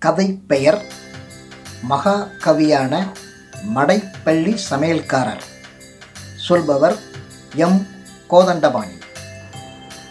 கதை 0.00 0.38
பெயர் 0.46 0.84
மகாகவியான 1.90 3.06
மடைப்பள்ளி 3.74 4.58
சமையல்காரர். 4.70 5.40
சொல்பவர் 6.36 6.98
எம். 7.54 7.86
கோதண்டபாணி. 8.30 9.00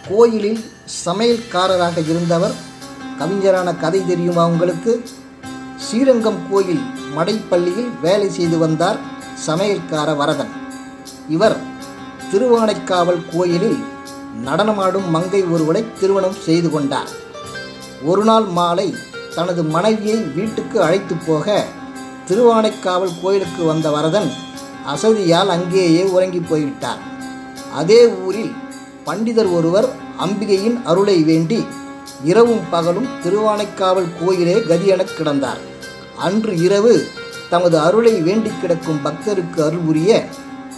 கோயிலில் 0.08 0.70
சமையல்காரராக 1.04 1.98
இருந்தவர் 1.98 2.52
கவிஞரான 3.18 3.74
கதை 3.74 4.06
தெரியுமா 4.06 4.46
உங்களுக்கு? 4.46 5.08
ஸ்ரீரங்கம் 5.76 6.50
கோயில் 6.50 6.82
மடைப்பள்ளியில் 7.16 8.00
வேலை 8.00 8.30
செய்து 8.30 8.58
வந்தார் 8.58 8.98
சமையல்கார 9.46 10.16
வரதன். 10.16 10.50
இவர் 11.28 11.56
திருவானைக்காவல் 12.32 13.24
கோயிலில் 13.36 13.84
நடனமாடும் 14.44 15.08
மங்கை 15.08 15.42
ஒருவரை 15.42 15.84
திருமணம் 16.00 16.40
செய்து 16.44 16.70
கொண்டார். 16.70 17.08
ஒரு 18.02 18.24
நாள் 18.24 18.44
மாலை 18.44 19.08
தனது 19.34 19.62
மனைவியை 19.64 20.16
வீட்டுக்கு 20.16 20.82
அழைத்து 20.82 21.14
போக 21.26 21.64
திருவானைக்காவல் 22.28 23.20
கோயிலுக்கு 23.22 23.64
வந்த 23.64 23.90
வரதன் 23.90 24.30
அசதியால் 24.86 25.48
அங்கேயே 25.48 26.02
உறங்கி 26.02 26.40
போய்விட்டார். 26.40 26.98
அதே 27.74 28.08
ஊரில் 28.08 28.52
பண்டிதர் 29.06 29.52
ஒருவர் 29.52 29.88
அம்பிகையின் 30.18 30.82
அருளை 30.82 31.22
வேண்டி 31.22 31.66
இரவும் 32.24 32.60
பகலும் 32.70 33.08
திருவானைக்காவல் 33.24 34.08
கோயிலே 34.24 34.54
கதியெனக் 34.54 35.16
கிடந்தார். 35.18 35.60
அன்று 36.18 36.58
இரவு 36.58 37.04
தமது 37.50 37.78
அருளை 37.78 38.20
வேண்டி 38.20 38.50
கிடக்கும் 38.60 39.00
பக்தருக்கு 39.04 39.60
அருள்புரிய 39.60 40.24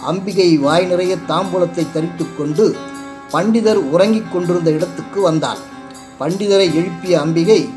அம்பிகை 0.03 0.57
வாய் 0.57 0.85
நிறைய 0.85 1.15
தாம்பூலத்தை 1.27 1.85
தரித்து 1.93 2.25
கொண்டு 2.37 2.75
பண்டிதர் 3.31 3.81
உறங்கிக் 3.91 4.31
கொண்டிருந்த 4.33 4.71
இடத்துக்கு 4.71 5.21
வந்தார். 5.21 5.57
பண்டிதரை 6.19 6.73
எழுப்பிய 6.73 7.19
அம்பிகை 7.19 7.69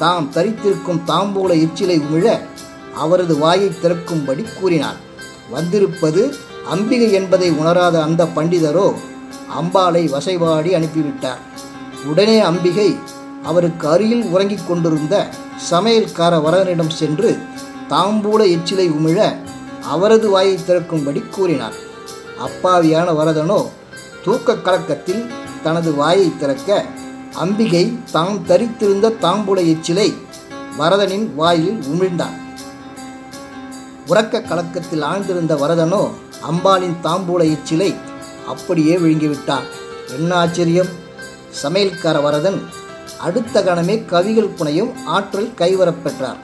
தாம் 0.00 0.26
தரித்திருக்கும் 0.34 1.00
தாம்பூல 1.06 1.50
எச்சிலை 1.64 1.96
உமிழ 2.06 2.26
அவரது 2.94 3.34
வாயை 3.38 3.70
திறக்கும்படி 3.82 4.44
கூறினார். 4.58 4.98
வந்திருப்பது 5.50 6.22
அம்பிகை 6.70 7.08
என்பதை 7.12 7.48
உணராத 7.60 7.96
அந்த 8.02 8.22
பண்டிதரோ 8.36 8.86
அம்பாளை 9.60 10.02
வசைபாடி 10.14 10.70
அனுப்பிவிட்டார். 10.78 11.40
உடனே 12.10 12.38
அம்பிகை 12.50 12.90
அவருக்கு 13.42 13.86
அருகில் 13.88 14.24
உறங்கிக் 14.32 14.66
கொண்டிருந்த 14.68 15.14
சமையல்கார 15.70 16.34
வரதனிடம் 16.46 16.94
சென்று 17.00 17.30
தாம்பூல 17.90 18.40
எச்சிலை 18.56 18.86
உமிழ 18.98 19.18
அவரது 19.94 20.28
வாயை 20.30 20.56
திறக்கும்படி 20.66 21.22
கூறினார். 21.30 21.76
அப்பாவியான 22.46 23.08
வரதனோ 23.20 23.60
தூக்க 24.24 24.56
கலக்கத்தில் 24.56 25.22
தனது 25.62 25.90
வாயை 25.94 26.28
திறக்க 26.40 26.84
அம்பிகை 27.34 27.98
தாம் 28.12 28.46
தரித்திருந்த 28.48 29.12
தாம்பூல 29.22 29.76
எச்சிலை 29.76 30.14
வரதனின் 30.76 31.34
வாயில் 31.34 31.78
உமிழ்ந்தான். 31.80 32.40
உறக்க 34.06 34.42
கலக்கத்தில் 34.42 35.02
ஆழ்ந்திருந்த 35.02 35.54
வரதனோ 35.54 36.10
அம்பாளின் 36.50 36.96
தாம்பூல 37.02 37.58
எச்சிலை 37.58 37.94
அப்படியே 38.46 38.96
விழுங்கிவிட்டான். 38.96 39.62
என்ன 40.08 40.34
ஆச்சரியம்? 40.34 40.86
சமையல்கார 41.62 42.22
வரதன் 42.22 42.62
அடுத்த 43.20 43.62
கணமே 43.62 44.04
கவிகள் 44.04 44.50
புனையும் 44.58 44.92
ஆற்றல் 45.06 45.54
கைவரப் 45.56 46.02
பெற்றார். 46.02 46.36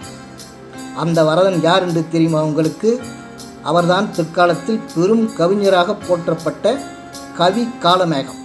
அந்த 0.96 1.24
வரதன் 1.24 1.60
யார் 1.60 1.86
என்று 1.86 2.04
தெரியுமா 2.10 2.42
உங்களுக்கு? 2.42 3.00
அவர்தான் 3.62 4.14
பிற்காலத்தில் 4.16 4.80
பெரும் 4.94 5.36
கவிஞராக 5.36 5.94
போற்றப்பட்ட 5.94 6.78
கவி 7.36 7.68
காலமேகம். 7.82 8.44